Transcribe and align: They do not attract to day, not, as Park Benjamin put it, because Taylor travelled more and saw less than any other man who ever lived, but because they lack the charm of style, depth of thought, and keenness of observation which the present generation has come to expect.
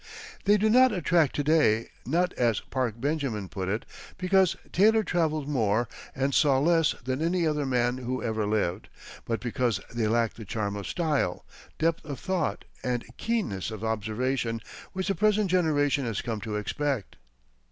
They 0.45 0.57
do 0.57 0.67
not 0.67 0.91
attract 0.91 1.35
to 1.35 1.43
day, 1.43 1.89
not, 2.07 2.33
as 2.33 2.59
Park 2.59 2.95
Benjamin 2.99 3.47
put 3.49 3.69
it, 3.69 3.85
because 4.17 4.55
Taylor 4.73 5.03
travelled 5.03 5.47
more 5.47 5.87
and 6.15 6.33
saw 6.33 6.57
less 6.57 6.95
than 7.03 7.21
any 7.21 7.45
other 7.45 7.67
man 7.67 7.99
who 7.99 8.23
ever 8.23 8.47
lived, 8.47 8.89
but 9.25 9.39
because 9.39 9.79
they 9.93 10.07
lack 10.07 10.33
the 10.33 10.43
charm 10.43 10.75
of 10.75 10.87
style, 10.87 11.45
depth 11.77 12.03
of 12.03 12.19
thought, 12.19 12.65
and 12.83 13.05
keenness 13.17 13.69
of 13.69 13.83
observation 13.83 14.59
which 14.93 15.07
the 15.07 15.13
present 15.13 15.51
generation 15.51 16.03
has 16.07 16.23
come 16.23 16.41
to 16.41 16.55
expect. 16.55 17.17